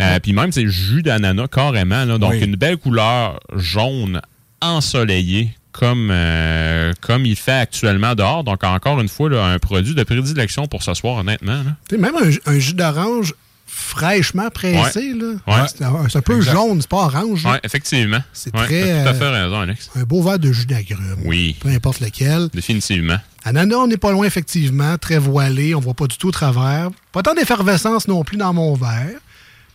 Euh, 0.00 0.20
Puis 0.20 0.32
même, 0.32 0.52
c'est 0.52 0.68
jus 0.68 1.02
d'ananas 1.02 1.48
carrément. 1.48 2.04
là. 2.04 2.18
donc, 2.18 2.32
Oui. 2.32 2.40
une 2.44 2.56
belle 2.56 2.76
couleur 2.76 3.40
jaune 3.56 4.20
ensoleillée 4.60 5.54
comme, 5.72 6.10
euh, 6.10 6.92
comme 7.00 7.24
il 7.26 7.36
fait 7.36 7.52
actuellement 7.52 8.14
dehors. 8.14 8.44
Donc, 8.44 8.64
encore 8.64 9.00
une 9.00 9.08
fois, 9.08 9.28
là, 9.30 9.44
un 9.46 9.58
produit 9.58 9.94
de 9.94 10.02
prédilection 10.02 10.66
pour 10.66 10.82
ce 10.82 10.94
soir, 10.94 11.16
honnêtement. 11.18 11.62
là. 11.62 11.98
même 11.98 12.16
un, 12.16 12.30
ju- 12.30 12.40
un 12.46 12.58
jus 12.58 12.74
d'orange 12.74 13.34
fraîchement 13.66 14.50
pressé, 14.50 15.12
là, 15.14 15.34
Ouais. 15.46 15.66
c'est 15.68 15.84
un, 15.84 16.20
peu 16.22 16.36
Exact. 16.38 16.52
jaune, 16.52 16.80
c'est 16.80 16.90
pas 16.90 17.04
orange. 17.04 17.44
Oui, 17.46 17.56
effectivement. 17.62 18.18
C'est 18.32 18.54
Ouais, 18.54 18.64
très, 18.66 19.02
tout 19.04 19.08
à 19.08 19.14
fait 19.14 19.24
euh, 19.24 19.44
raison, 19.44 19.60
Alex. 19.60 19.90
Un 19.94 20.02
beau 20.02 20.22
verre 20.22 20.38
de 20.40 20.50
jus 20.52 20.66
d'agrumes. 20.66 21.20
Oui. 21.24 21.56
Peu 21.60 21.68
importe 21.68 22.00
lequel. 22.00 22.48
Définitivement. 22.52 23.16
Ananas, 23.44 23.76
on 23.76 23.86
n'est 23.86 23.96
pas 23.96 24.10
loin, 24.10 24.26
effectivement. 24.26 24.98
Très 24.98 25.18
voilé. 25.18 25.74
On 25.76 25.80
voit 25.80 25.94
pas 25.94 26.06
du 26.08 26.16
tout 26.18 26.28
au 26.28 26.32
travers. 26.32 26.88
Pas 27.12 27.22
tant 27.22 27.32
d'effervescence 27.34 28.08
non 28.08 28.24
plus 28.24 28.36
dans 28.36 28.52
mon 28.52 28.74
verre. 28.74 29.18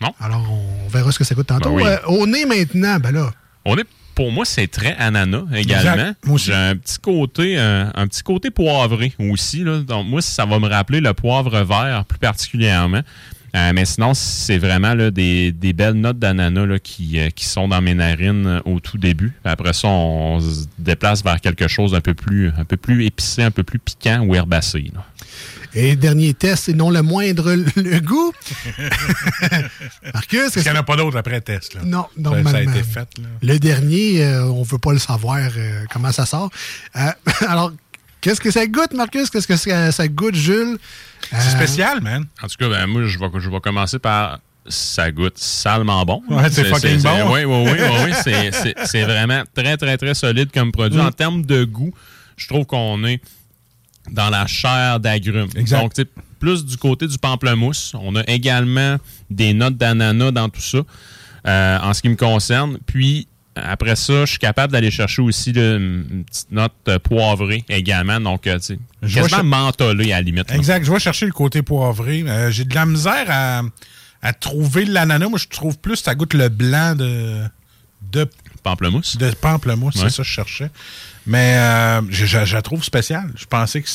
Non. 0.01 0.13
Alors, 0.19 0.45
on 0.51 0.89
verra 0.89 1.11
ce 1.13 1.17
que 1.17 1.23
ça 1.23 1.33
coûte 1.33 1.47
tantôt. 1.47 1.69
Ben 1.69 1.75
oui. 1.75 1.83
Euh, 1.85 1.97
au 2.07 2.27
nez 2.27 2.45
maintenant, 2.45 2.99
ben 2.99 3.11
là. 3.11 3.31
On 3.63 3.77
est, 3.77 3.85
pour 4.15 4.31
moi, 4.31 4.45
c'est 4.45 4.67
très 4.67 4.95
ananas 4.97 5.43
également. 5.53 6.13
J'ai 6.37 6.53
un 6.53 6.75
petit 6.75 6.97
côté, 6.97 7.55
euh, 7.57 7.85
un 7.93 8.07
petit 8.07 8.23
côté 8.23 8.49
poivré 8.49 9.13
aussi. 9.19 9.63
Là. 9.63 9.79
Donc, 9.79 10.07
moi, 10.07 10.21
ça 10.21 10.45
va 10.45 10.57
me 10.57 10.67
rappeler 10.67 11.01
le 11.01 11.13
poivre 11.13 11.61
vert 11.61 12.05
plus 12.05 12.17
particulièrement. 12.17 13.01
Euh, 13.55 13.71
mais 13.73 13.85
sinon, 13.85 14.13
c'est 14.13 14.57
vraiment 14.57 14.95
là, 14.95 15.11
des, 15.11 15.51
des 15.51 15.71
belles 15.71 15.93
notes 15.93 16.19
d'ananas 16.19 16.65
là, 16.65 16.79
qui, 16.79 17.19
euh, 17.19 17.29
qui 17.29 17.45
sont 17.45 17.69
dans 17.69 17.81
mes 17.81 17.93
narines 17.93 18.61
au 18.65 18.79
tout 18.79 18.97
début. 18.97 19.33
Après 19.45 19.71
ça, 19.71 19.87
on, 19.87 20.39
se 20.41 20.65
déplace 20.77 21.23
vers 21.23 21.39
quelque 21.39 21.67
chose 21.67 21.91
d'un 21.91 22.01
peu 22.01 22.13
plus, 22.13 22.51
un 22.57 22.65
peu 22.65 22.75
plus 22.75 23.05
épicé, 23.05 23.43
un 23.43 23.51
peu 23.51 23.63
plus 23.63 23.79
piquant 23.79 24.21
ou 24.25 24.35
herbacé. 24.35 24.91
là. 24.93 25.05
Et 25.75 25.95
dernier 25.95 26.33
test, 26.33 26.69
et 26.69 26.73
non 26.73 26.89
le 26.89 27.01
moindre, 27.01 27.53
le, 27.75 27.99
goût. 27.99 28.31
Marcus, 30.13 30.39
Parce 30.39 30.57
est-ce 30.57 30.63
qu'il 30.63 30.71
n'y 30.71 30.77
en 30.77 30.81
a 30.81 30.83
pas 30.83 30.95
d'autre 30.95 31.17
après 31.17 31.41
test. 31.41 31.73
Là. 31.73 31.81
Non, 31.83 32.03
Ça- 32.03 32.07
Ça, 32.23 32.29
a 32.29 32.33
normalement. 32.33 32.71
été 32.71 32.83
fait. 32.83 33.07
Là. 33.17 33.27
Le 33.41 33.59
dernier, 33.59 34.23
euh, 34.23 34.45
on 34.45 34.63
veut 34.63 34.77
pas 34.77 34.93
le 34.93 34.99
savoir 34.99 35.49
euh, 35.57 35.83
comment 35.91 36.11
ça 36.11 36.25
sort. 36.25 36.49
Euh, 36.95 37.11
alors, 37.47 37.71
qu'est-ce 38.21 38.39
que 38.41 38.51
ça 38.51 38.65
goûte, 38.67 38.93
Marcus? 38.93 39.29
Qu'est-ce 39.29 39.47
que 39.47 39.57
ça, 39.57 39.91
ça 39.91 40.07
goûte, 40.07 40.35
Jules? 40.35 40.77
C'est 41.31 41.49
spécial, 41.51 42.01
man. 42.01 42.25
En 42.41 42.47
tout 42.47 42.55
cas, 42.57 42.69
ben, 42.69 42.85
moi, 42.87 43.03
je 43.05 43.19
vais, 43.19 43.27
je 43.39 43.49
vais 43.49 43.59
commencer 43.59 43.99
par. 43.99 44.39
Ça 44.67 45.11
goûte 45.11 45.37
salement 45.37 46.03
bon. 46.05 46.23
Ouais, 46.27 46.49
c'est 46.49 46.63
fucking 46.63 46.99
bon. 47.03 47.31
Oui, 47.33 47.43
oui, 47.43 47.65
oui. 47.65 47.77
oui, 47.79 48.13
oui, 48.65 48.73
c'est 48.85 49.03
vraiment 49.03 49.43
très, 49.53 49.77
très, 49.77 49.95
très 49.95 50.15
solide 50.15 50.49
comme 50.51 50.71
produit. 50.71 50.97
Mm. 50.97 51.05
En 51.05 51.11
termes 51.11 51.45
de 51.45 51.65
goût, 51.65 51.93
je 52.35 52.47
trouve 52.47 52.65
qu'on 52.65 53.05
est 53.05 53.21
dans 54.11 54.29
la 54.29 54.45
chair 54.47 54.99
d'agrumes. 54.99 55.49
Donc, 55.69 55.93
plus 56.39 56.65
du 56.65 56.77
côté 56.77 57.07
du 57.07 57.17
pamplemousse. 57.17 57.93
On 57.99 58.15
a 58.15 58.23
également 58.27 58.97
des 59.29 59.53
notes 59.53 59.77
d'ananas 59.77 60.31
dans 60.31 60.49
tout 60.49 60.61
ça, 60.61 60.79
euh, 61.47 61.79
en 61.79 61.93
ce 61.93 62.01
qui 62.01 62.09
me 62.09 62.15
concerne. 62.15 62.77
Puis, 62.85 63.27
après 63.55 63.95
ça, 63.95 64.25
je 64.25 64.31
suis 64.31 64.39
capable 64.39 64.73
d'aller 64.73 64.91
chercher 64.91 65.21
aussi 65.21 65.53
là, 65.53 65.75
une 65.77 66.23
petite 66.25 66.51
note 66.51 66.73
euh, 66.87 66.99
poivrée 66.99 67.63
également. 67.69 68.19
Donc, 68.19 68.47
euh, 68.47 68.59
tu 68.59 68.77
sais, 69.01 69.13
quasiment 69.13 69.43
mentholée 69.43 70.11
à 70.11 70.17
la 70.17 70.21
limite. 70.23 70.49
là. 70.49 70.57
Exact. 70.57 70.83
Je 70.83 70.91
vais 70.91 70.99
chercher 70.99 71.25
le 71.25 71.31
côté 71.31 71.61
poivré. 71.61 72.25
J'ai 72.51 72.65
de 72.65 72.75
la 72.75 72.85
misère 72.85 73.25
à, 73.29 73.61
à 74.21 74.33
trouver 74.33 74.85
l'ananas. 74.85 75.29
Moi, 75.29 75.39
je 75.39 75.47
trouve 75.47 75.77
plus 75.79 75.95
ça 75.95 76.15
goûte 76.15 76.33
le 76.33 76.49
blanc 76.49 76.95
de, 76.95 77.43
de, 78.11 78.27
Pamplemousse. 78.61 79.17
de 79.17 79.29
pamplemousse. 79.31 79.95
Ouais. 79.95 80.01
C'est 80.03 80.09
ça 80.09 80.23
que 80.23 80.27
je 80.27 80.33
cherchais. 80.33 80.69
Mais 81.27 81.55
euh, 81.57 82.01
je, 82.09 82.25
je- 82.25 82.45
je 82.45 82.53
la 82.55 82.61
trouve 82.61 82.83
spéciale. 82.83 83.31
Je 83.35 83.45
pensais 83.45 83.81
que 83.81 83.89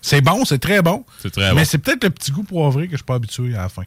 c'est- 0.00 0.20
bon, 0.20 0.44
c'est 0.44 0.58
très 0.58 0.82
bon. 0.82 1.04
C'est 1.22 1.30
très 1.30 1.50
Mais 1.54 1.62
bon. 1.62 1.64
c'est 1.64 1.78
peut-être 1.78 2.04
le 2.04 2.10
petit 2.10 2.30
goût 2.30 2.42
poivré 2.44 2.86
que 2.86 2.92
je 2.92 2.96
suis 2.98 3.04
pas 3.04 3.14
habitué 3.14 3.54
à 3.54 3.62
la 3.62 3.68
fin. 3.68 3.84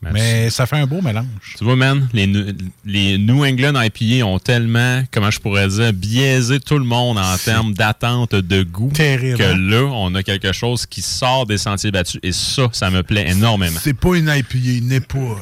Mais 0.00 0.48
ça 0.50 0.64
fait 0.66 0.76
un 0.76 0.86
beau 0.86 1.02
mélange. 1.02 1.26
Tu 1.56 1.64
vois, 1.64 1.74
man, 1.74 2.08
les, 2.12 3.18
New 3.18 3.44
England 3.44 3.74
IPA 3.82 4.24
ont 4.26 4.38
tellement, 4.38 5.02
comment 5.10 5.30
je 5.32 5.40
pourrais 5.40 5.66
dire, 5.66 5.92
biaisé 5.92 6.60
tout 6.60 6.78
le 6.78 6.84
monde 6.84 7.18
en 7.18 7.36
termes 7.36 7.74
d'attente 7.74 8.36
de 8.36 8.62
goût. 8.62 8.92
Terrible, 8.94 9.38
Que 9.38 9.42
hein? 9.42 9.56
là, 9.58 9.82
on 9.92 10.14
a 10.14 10.22
quelque 10.22 10.52
chose 10.52 10.86
qui 10.86 11.02
sort 11.02 11.46
des 11.46 11.58
sentiers 11.58 11.90
battus. 11.90 12.20
Et 12.22 12.30
ça, 12.30 12.68
ça 12.70 12.90
me 12.90 13.02
plaît 13.02 13.28
énormément. 13.28 13.80
C'est 13.82 13.92
pas 13.94 14.14
une 14.16 14.28
IPA, 14.28 14.56
il 14.58 14.86
n'est 14.86 15.00
pas. 15.00 15.36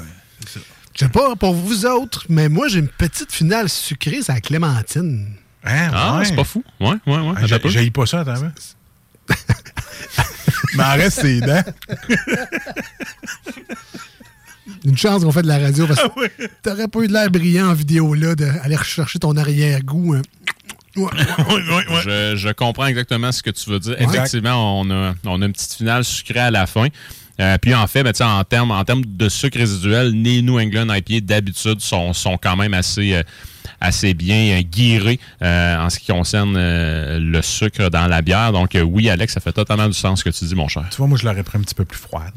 Je 0.95 1.05
sais 1.05 1.11
pas 1.11 1.37
pour 1.37 1.53
vous 1.53 1.85
autres, 1.85 2.25
mais 2.31 2.49
moi, 2.49 2.69
j'ai 2.69 2.79
une 2.79 2.89
petite 2.89 3.31
finale 3.33 3.69
sucrée, 3.69 4.21
c'est 4.23 4.33
la 4.33 4.41
clémentine. 4.41 5.35
Hein, 5.67 5.91
Ah, 5.93 6.19
ouais. 6.19 6.25
c'est 6.25 6.37
pas 6.37 6.45
fou. 6.45 6.63
Ouais, 6.81 6.89
ouais, 7.07 7.19
ouais. 7.19 7.33
Ah, 7.37 7.47
j'ai- 7.47 7.91
pas 7.91 8.07
ça, 8.07 8.21
attends. 8.21 8.35
Mais 10.77 10.85
en 10.85 10.93
reste 10.93 11.21
ses 11.21 11.41
dents. 11.41 11.63
Une 14.85 14.97
chance 14.97 15.23
qu'on 15.25 15.33
fait 15.33 15.43
de 15.43 15.49
la 15.49 15.59
radio 15.59 15.87
parce 15.87 16.01
que 16.03 16.47
t'aurais 16.63 16.89
pas 16.89 17.01
eu 17.01 17.09
de 17.09 17.13
l'air 17.13 17.31
brillant 17.31 17.69
en 17.71 17.75
vidéo 17.75 18.15
là 18.15 18.35
d'aller 18.35 18.77
rechercher 18.77 19.19
ton 19.19 19.37
arrière-goût. 19.37 20.15
hein. 20.15 20.23
Ouais. 20.97 21.11
Je, 22.05 22.37
je 22.37 22.49
comprends 22.53 22.87
exactement 22.87 23.31
ce 23.31 23.43
que 23.43 23.51
tu 23.51 23.69
veux 23.69 23.79
dire. 23.79 23.97
Ouais. 23.99 24.05
Effectivement, 24.05 24.81
on 24.81 24.91
a, 24.91 25.15
on 25.27 25.43
a 25.43 25.47
une 25.47 25.53
petite 25.53 25.75
finale 25.75 26.05
sucrée 26.05 26.39
à 26.41 26.51
la 26.51 26.67
fin. 26.67 26.87
Euh, 27.41 27.59
puis 27.61 27.75
en 27.75 27.87
fait, 27.87 28.03
ben, 28.03 28.13
tu 28.13 28.19
sais, 28.19 28.25
en 28.25 28.43
termes 28.45 28.71
en 28.71 28.85
termes 28.85 29.05
de 29.05 29.29
sucre 29.29 29.59
résiduel, 29.59 30.11
les 30.23 30.43
New 30.43 30.59
England 30.59 30.93
IPA 30.93 31.21
d'habitude 31.21 31.81
sont, 31.81 32.13
sont 32.13 32.39
quand 32.39 32.57
même 32.57 32.75
assez, 32.75 33.15
euh, 33.15 33.23
assez 33.81 34.15
bien 34.15 34.59
euh, 34.59 34.63
guirés 34.63 35.21
euh, 35.43 35.77
en 35.79 35.91
ce 35.91 35.99
qui 35.99 36.13
concerne 36.13 36.55
euh, 36.57 37.19
le 37.19 37.43
sucre 37.43 37.91
dans 37.91 38.07
la 38.07 38.23
bière. 38.23 38.53
Donc 38.53 38.75
euh, 38.75 38.81
oui, 38.83 39.11
Alex, 39.11 39.35
ça 39.35 39.41
fait 39.41 39.53
totalement 39.53 39.87
du 39.89 39.95
sens 39.95 40.21
ce 40.21 40.25
que 40.25 40.31
tu 40.31 40.45
dis, 40.45 40.55
mon 40.55 40.69
cher. 40.69 40.87
Tu 40.91 40.97
vois, 40.97 41.07
moi, 41.07 41.19
je 41.19 41.25
l'aurais 41.27 41.43
pris 41.43 41.59
un 41.59 41.63
petit 41.63 41.75
peu 41.75 41.85
plus 41.85 41.99
froide. 41.99 42.33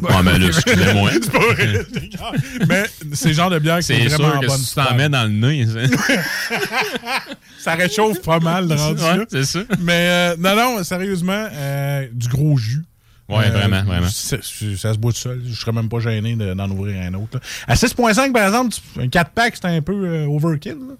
Ouais, 0.00 0.22
mais 0.24 0.38
là, 0.38 0.46
excusez-moi. 0.46 1.10
Mais 2.68 2.84
c'est 3.12 3.28
le 3.28 3.34
genre 3.34 3.50
de 3.50 3.58
bière 3.58 3.80
qui 3.80 3.92
est, 3.92 4.08
C'est 4.08 4.16
vraiment 4.16 4.32
sûr 4.32 4.40
que 4.40 4.46
bonne 4.46 4.58
si 4.58 4.68
tu 4.68 4.74
t'en 4.74 4.94
mets 4.94 5.08
dans 5.08 5.24
le 5.24 5.28
nez, 5.28 5.66
Ça 7.58 7.74
réchauffe 7.74 8.22
pas 8.22 8.40
mal, 8.40 8.68
le 8.68 8.74
rendu 8.76 9.02
Ouais, 9.02 9.26
c'est 9.30 9.44
ça. 9.44 9.60
Mais 9.80 9.92
euh, 10.08 10.36
non, 10.38 10.54
non, 10.56 10.84
sérieusement, 10.84 11.48
euh, 11.52 12.06
du 12.12 12.28
gros 12.28 12.56
jus. 12.56 12.84
Ouais, 13.28 13.46
Euh, 13.46 13.50
vraiment, 13.50 13.82
vraiment. 13.84 14.08
Ça, 14.08 14.36
se 14.42 14.98
boit 14.98 15.12
tout 15.12 15.18
seul. 15.18 15.40
Je 15.46 15.54
serais 15.58 15.72
même 15.72 15.88
pas 15.88 15.98
gêné 16.00 16.34
de- 16.36 16.52
d'en 16.54 16.70
ouvrir 16.70 17.00
un 17.02 17.14
autre. 17.14 17.34
là. 17.38 17.40
À 17.66 17.74
6.5, 17.74 18.32
par 18.32 18.46
exemple, 18.46 18.76
un 19.00 19.06
4-pack, 19.08 19.54
c'est 19.56 19.64
un 19.66 19.80
peu 19.80 19.94
euh, 19.94 20.26
overkill. 20.26 20.72
là. 20.72 20.94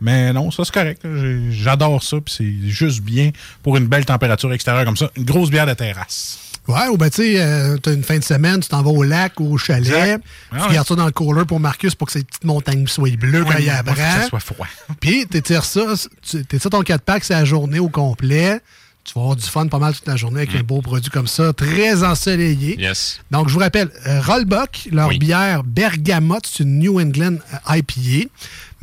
Mais 0.00 0.32
non, 0.32 0.50
ça, 0.50 0.64
c'est 0.64 0.74
correct. 0.74 1.02
J'adore 1.50 2.02
ça. 2.02 2.18
Puis 2.20 2.34
c'est 2.36 2.68
juste 2.70 3.00
bien 3.00 3.30
pour 3.62 3.76
une 3.76 3.86
belle 3.86 4.04
température 4.04 4.52
extérieure 4.52 4.84
comme 4.84 4.96
ça. 4.96 5.10
Une 5.16 5.24
grosse 5.24 5.50
bière 5.50 5.66
de 5.66 5.74
terrasse. 5.74 6.38
Ouais, 6.66 6.88
ou 6.88 6.96
ben 6.96 7.10
tu 7.10 7.16
sais, 7.22 7.42
euh, 7.42 7.76
t'as 7.76 7.92
une 7.92 8.02
fin 8.02 8.18
de 8.18 8.24
semaine, 8.24 8.58
tu 8.60 8.68
t'en 8.70 8.82
vas 8.82 8.90
au 8.90 9.02
lac 9.02 9.38
ou 9.38 9.52
au 9.52 9.58
chalet, 9.58 9.86
Exact. 9.86 10.22
tu 10.22 10.28
Ah 10.58 10.66
ouais. 10.68 10.74
gardes 10.74 10.88
ça 10.88 10.94
dans 10.94 11.04
le 11.04 11.12
cooler 11.12 11.44
pour 11.44 11.60
Marcus 11.60 11.94
pour 11.94 12.06
que 12.06 12.12
ces 12.14 12.24
petites 12.24 12.44
montagnes 12.44 12.86
soient 12.86 13.10
bleues 13.18 13.44
quand 13.44 13.58
il 13.58 13.66
y 13.66 13.70
a 13.70 13.82
faut 13.84 13.90
que 13.92 13.96
ça 13.98 14.16
bras. 14.18 14.28
soit 14.28 14.40
froid. 14.40 14.66
Puis 14.98 15.26
t'étires 15.26 15.64
ça, 15.64 15.82
tu- 16.22 16.42
t'étires 16.46 16.70
ton 16.70 16.82
4-pack, 16.82 17.22
c'est 17.24 17.34
la 17.34 17.44
journée 17.44 17.80
au 17.80 17.90
complet. 17.90 18.60
Tu 19.04 19.12
vas 19.14 19.20
avoir 19.20 19.36
du 19.36 19.44
fun 19.44 19.66
pas 19.68 19.78
mal 19.78 19.94
toute 19.94 20.06
la 20.06 20.16
journée 20.16 20.40
avec 20.42 20.54
un 20.56 20.62
beau 20.62 20.80
produit 20.80 21.10
comme 21.10 21.26
ça, 21.26 21.52
très 21.52 22.02
ensoleillé. 22.02 22.80
Yes. 22.80 23.20
Donc, 23.30 23.48
je 23.48 23.52
vous 23.54 23.60
rappelle, 23.60 23.90
euh, 24.06 24.20
Rollbuck, 24.22 24.88
leur 24.90 25.08
Oui. 25.08 25.18
bière 25.18 25.62
Bergamote, 25.62 26.46
c'est 26.50 26.62
une 26.62 26.78
New 26.78 26.98
England 26.98 27.36
euh, 27.68 27.76
IPA. 27.76 28.28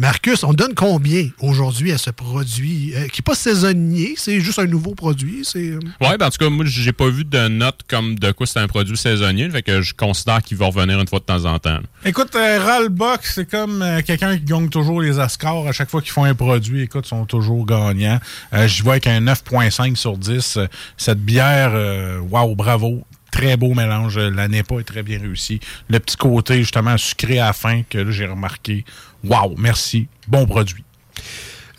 Marcus, 0.02 0.44
on 0.44 0.54
donne 0.54 0.74
combien 0.74 1.30
aujourd'hui 1.42 1.92
à 1.92 2.00
ce 2.00 2.10
produit 2.10 2.92
euh, 2.96 3.08
qui 3.08 3.22
n'est 3.22 3.24
pas 3.24 3.36
saisonnier, 3.36 4.16
c'est 4.18 4.40
juste 4.40 4.58
un 4.58 4.66
nouveau 4.66 4.96
produit? 4.96 5.42
C'est 5.44 5.60
euh, 5.60 5.80
Ouais, 6.02 6.18
ben 6.18 6.26
en 6.26 6.30
tout 6.32 6.40
cas, 6.40 6.50
moi, 6.50 6.66
j'ai 6.66 6.92
pas 6.92 7.08
vu 7.08 7.24
de 7.24 7.48
note 7.48 7.82
comme 7.88 8.18
de 8.18 8.32
quoi 8.32 8.48
c'est 8.48 8.58
un 8.58 8.66
produit 8.66 8.98
saisonnier. 8.98 9.48
Fait 9.52 9.62
que 9.62 9.84
je 9.84 9.94
considère 9.94 10.42
qu'il 10.42 10.58
va 10.58 10.66
revenir 10.66 11.00
une 11.00 11.08
fois 11.08 11.20
de 11.20 11.26
temps 11.26 11.46
en 11.46 11.60
temps. 11.60 11.78
Écoute, 12.04 12.36
euh, 12.36 12.60
Rollbuck, 12.60 13.20
c'est 13.22 13.48
comme 13.48 13.84
euh, 13.84 14.02
quelqu'un 14.02 14.40
qui 14.40 14.44
gagne 14.46 14.70
toujours 14.70 15.02
les 15.04 15.20
Oscars. 15.20 15.68
À 15.68 15.72
chaque 15.72 15.92
fois 15.92 16.02
qu'ils 16.02 16.14
font 16.14 16.24
un 16.24 16.34
produit, 16.34 16.82
écoute, 16.82 17.06
ils 17.06 17.10
sont 17.10 17.26
toujours 17.28 17.64
gagnants. 17.68 18.20
Euh, 18.54 18.68
J'y 18.68 18.82
vois 18.82 18.94
avec 18.94 19.06
un 19.06 19.22
9.5 19.22 19.96
sur 19.98 20.18
10. 20.18 20.58
Euh, 20.58 20.66
Cette 20.98 21.20
bière, 21.20 21.74
euh, 21.76 22.18
wow, 22.18 22.56
bravo. 22.56 23.04
Très 23.32 23.58
beau 23.58 23.74
mélange. 23.74 24.18
La 24.18 24.48
NEPA 24.48 24.76
est 24.82 24.84
très 24.84 25.04
bien 25.04 25.20
réussie. 25.20 25.60
Le 25.90 26.00
petit 26.00 26.18
côté, 26.18 26.58
justement, 26.58 26.98
sucré 26.98 27.40
à 27.40 27.48
la 27.48 27.54
fin 27.54 27.84
que 27.84 28.12
j'ai 28.12 28.26
remarqué. 28.26 28.86
Wow, 29.24 29.56
merci. 29.58 30.08
Bon 30.28 30.46
produit. 30.46 30.84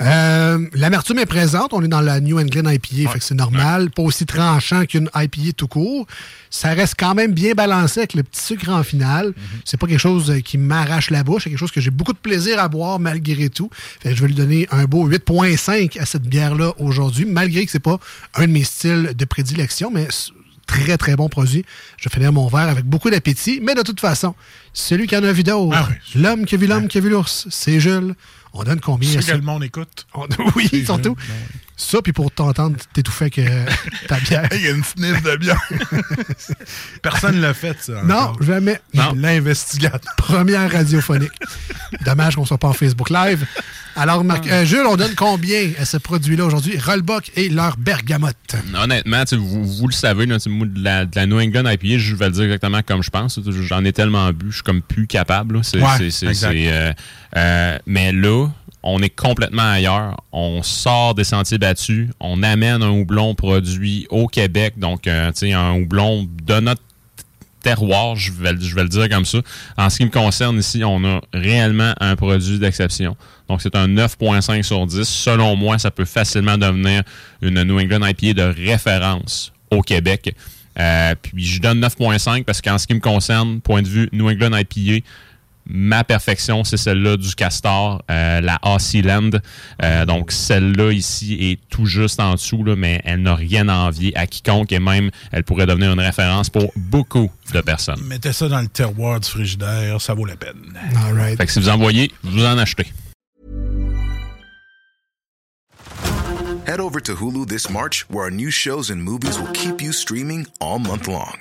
Euh, 0.03 0.67
L'amertume 0.75 1.19
est 1.21 1.27
présente. 1.27 1.73
On 1.73 1.83
est 1.83 1.89
dans 1.89 2.01
la 2.01 2.21
New 2.21 2.39
England 2.39 2.69
IPA, 2.69 3.13
fait 3.13 3.19
que 3.19 3.25
c'est 3.25 3.35
normal. 3.35 3.91
Pas 3.91 4.03
aussi 4.03 4.27
tranchant 4.27 4.85
qu'une 4.85 5.09
IPA 5.15 5.53
tout 5.57 5.69
court. 5.69 6.07
Ça 6.51 6.71
reste 6.71 6.95
quand 6.99 7.15
même 7.15 7.33
bien 7.33 7.55
balancé 7.55 8.01
avec 8.01 8.15
le 8.15 8.23
petit 8.23 8.43
sucre 8.43 8.69
en 8.71 8.83
finale. 8.83 9.33
C'est 9.65 9.79
pas 9.79 9.87
quelque 9.87 10.01
chose 10.01 10.31
euh, 10.31 10.41
qui 10.41 10.59
m'arrache 10.59 11.11
la 11.11 11.23
bouche. 11.23 11.45
C'est 11.45 11.51
quelque 11.51 11.59
chose 11.59 11.71
que 11.71 11.81
j'ai 11.81 11.91
beaucoup 11.91 12.13
de 12.13 12.19
plaisir 12.19 12.59
à 12.59 12.69
boire 12.69 12.99
malgré 12.99 13.49
tout. 13.49 13.71
Fait 14.01 14.11
que 14.11 14.17
je 14.17 14.23
vais 14.23 14.29
lui 14.29 14.35
donner 14.35 14.67
un 14.71 14.85
beau 14.85 15.09
8.5 15.09 16.01
à 16.01 16.07
cette 16.07 16.25
bière-là 16.25 16.73
aujourd'hui, 16.79 17.25
malgré 17.25 17.65
que 17.65 17.71
c'est 17.71 17.79
pas 17.79 17.99
un 18.35 18.47
de 18.47 18.53
mes 18.53 18.65
styles 18.65 19.13
de 19.17 19.25
prédilection, 19.25 19.91
mais 19.93 20.09
très, 20.73 20.97
très 20.97 21.17
bon 21.17 21.29
produit. 21.29 21.65
Je 21.99 22.09
vais 22.09 22.15
finir 22.15 22.33
mon 22.33 22.49
verre 22.49 22.69
avec 22.69 22.85
beaucoup 22.85 23.11
d'appétit, 23.11 23.61
mais 23.63 23.75
de 23.75 23.83
toute 23.83 24.01
façon, 24.01 24.35
celui 24.73 25.07
qui 25.07 25.17
en 25.17 25.23
a 25.25 25.33
vu 25.33 25.43
d'autres, 25.43 25.77
Ah 25.77 25.89
oui. 25.91 26.23
l'homme 26.23 26.45
qui 26.47 26.55
a 26.55 26.59
vu 26.59 26.67
l'homme 26.67 26.89
qui 26.89 26.99
a 26.99 27.01
vu 27.01 27.11
l'ours, 27.11 27.47
c'est 27.51 27.79
Jules. 27.81 28.15
On 28.55 28.65
donne 28.65 28.81
combien 28.81 29.09
à 29.19 29.23
C'est 29.23 29.33
que 29.33 29.37
le 29.37 29.43
monde 29.43 29.65
écoute. 29.65 30.07
On- 30.15 30.27
oui, 30.57 30.69
surtout. 30.85 31.17
Ça, 31.77 32.03
puis 32.03 32.13
pour 32.13 32.31
t'entendre 32.31 32.77
t'étouffer 32.93 33.25
avec 33.25 33.39
euh, 33.39 33.65
ta 34.09 34.21
bière. 34.21 34.47
Il 34.53 34.61
y 34.61 34.67
a 34.69 34.71
une 34.73 34.85
sniff 34.85 35.23
de 35.23 35.37
bière. 35.37 35.61
Personne 37.03 37.37
ne 37.37 37.41
l'a 37.41 37.55
fait, 37.55 37.77
ça. 37.81 38.03
Non, 38.05 38.15
encore. 38.17 38.43
jamais. 38.43 38.81
L'investigateur. 39.15 40.15
Première 40.17 40.71
radiophonique. 40.71 41.33
Dommage 42.05 42.37
qu'on 42.37 42.45
soit 42.45 42.59
pas 42.59 42.69
en 42.69 42.73
Facebook 42.73 43.11
Live. 43.11 43.47
Alors, 43.97 44.25
Marc, 44.25 44.47
euh, 44.47 44.65
Jules, 44.65 44.87
on 44.89 44.97
donne 44.97 45.15
combien 45.15 45.71
à 45.79 45.85
ce 45.85 45.97
produit-là 45.97 46.45
aujourd'hui? 46.47 46.79
Rollbuck 46.79 47.31
et 47.37 47.49
leur 47.49 47.77
bergamote. 47.77 48.37
Honnêtement, 48.75 49.23
vous, 49.33 49.65
vous 49.67 49.87
le 49.89 49.93
savez, 49.93 50.27
là, 50.27 50.39
de, 50.39 50.83
la, 50.83 51.05
de 51.05 51.15
la 51.15 51.27
New 51.27 51.39
England 51.41 51.69
IPA, 51.71 51.99
je 51.99 52.15
vais 52.15 52.27
le 52.27 52.33
dire 52.33 52.45
exactement 52.45 52.81
comme 52.83 53.03
je 53.03 53.11
pense. 53.11 53.39
J'en 53.63 53.85
ai 53.85 53.93
tellement 53.93 54.31
bu, 54.33 54.47
je 54.51 54.57
suis 54.57 54.63
comme 54.63 54.83
plus 54.83 55.07
capable. 55.07 55.63
C'est- 55.63 55.79
Ouais, 55.81 56.09
euh, 56.71 56.93
euh, 57.37 57.79
mais 57.87 58.13
là, 58.13 58.49
on 58.83 59.01
est 59.03 59.11
complètement 59.11 59.71
ailleurs. 59.71 60.17
On 60.33 60.63
sort 60.63 61.15
des 61.15 61.25
sentiers 61.25 61.59
battus. 61.59 62.09
On 62.21 62.43
amène 62.43 62.83
un 62.83 62.91
houblon 62.91 63.35
produit 63.35 64.07
au 64.11 64.27
Québec. 64.27 64.75
Donc, 64.79 65.07
un 65.07 65.73
houblon 65.75 66.27
de 66.45 66.61
notre 66.61 66.83
terroir, 67.63 68.17
je 68.17 68.33
vais, 68.33 68.53
le- 68.53 68.89
dire 68.89 69.09
comme 69.09 69.25
ça. 69.25 69.39
En 69.77 69.89
ce 69.91 69.99
qui 69.99 70.05
me 70.05 70.11
concerne 70.11 70.59
ici, 70.59 70.83
on 70.85 71.05
a 71.05 71.21
réellement 71.33 71.95
un 72.01 72.17
produit 72.17 72.59
d'exception. 72.59 73.17
Donc, 73.49 73.63
c'est 73.63 73.77
un 73.77 73.89
9.5 73.89 74.63
sur 74.63 74.87
10. 74.87 75.05
Selon 75.05 75.57
moi, 75.57 75.79
ça 75.79 75.91
peut 75.91 76.05
facilement 76.05 76.59
devenir 76.59 77.03
une 77.41 77.63
New 77.63 77.79
England 77.79 78.07
IPA 78.07 78.35
de 78.35 78.43
référence 78.43 79.53
au 79.71 79.83
Québec. 79.83 80.35
Euh, 80.79 81.15
puis, 81.21 81.45
je 81.45 81.61
donne 81.61 81.81
9.5 81.81 82.45
parce 82.45 82.61
qu'en 82.61 82.79
ce 82.79 82.87
qui 82.87 82.95
me 82.95 83.01
concerne, 83.01 83.61
point 83.61 83.83
de 83.83 83.89
vue 83.89 84.09
New 84.13 84.29
England 84.29 84.57
IPA, 84.57 85.05
ma 85.67 86.05
perfection, 86.05 86.65
c'est 86.65 86.77
celle-là 86.77 87.17
du 87.17 87.35
Castor, 87.35 88.03
euh, 88.11 88.41
la 88.41 88.61
Land. 89.05 89.31
Euh, 89.83 90.05
donc, 90.05 90.33
celle-là 90.33 90.93
ici 90.93 91.39
est 91.41 91.61
tout 91.69 91.87
juste 91.87 92.21
en 92.21 92.35
dessous, 92.35 92.65
là, 92.65 92.77
mais 92.77 93.01
elle 93.05 93.23
n'a 93.23 93.35
rien 93.35 93.69
à 93.69 93.75
envier 93.75 94.17
à 94.17 94.27
quiconque 94.27 94.73
et 94.73 94.81
même, 94.81 95.11
elle 95.31 95.45
pourrait 95.45 95.67
devenir 95.67 95.93
une 95.93 96.01
référence 96.01 96.51
pour 96.51 96.73
beaucoup 96.77 97.31
de 97.53 97.61
personnes. 97.61 98.01
Mettez 98.07 98.33
ça 98.33 98.49
dans 98.49 98.61
le 98.61 98.69
terroir 98.69 99.21
du 99.21 99.29
frigidaire, 99.29 100.01
ça 100.01 100.15
vaut 100.15 100.25
la 100.25 100.37
peine. 100.37 100.79
All 101.07 101.15
right. 101.15 101.37
Fait 101.37 101.47
que 101.47 101.53
si 101.53 101.61
vous 101.61 101.69
en 101.69 101.79
voyez, 101.79 102.11
vous 102.23 102.45
en 102.45 102.59
achetez. 102.59 102.87
Head 106.65 106.79
over 106.81 107.01
to 107.01 107.17
Hulu 107.17 107.49
this 107.49 107.69
March, 107.69 108.09
where 108.09 108.25
our 108.25 108.31
new 108.31 108.51
shows 108.51 108.89
and 108.89 109.03
movies 109.03 109.39
will 109.39 109.51
keep 109.53 109.83
you 109.83 109.93
streaming 109.93 110.47
all 110.61 110.79
month 110.79 111.09
long. 111.09 111.41